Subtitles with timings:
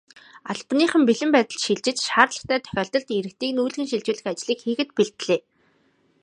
[0.51, 5.39] Албаныхан бэлэн байдалд шилжиж, шаардлагатай тохиолдолд иргэдийг нүүлгэн шилжүүлэх ажлыг хийхэд бэлдлээ.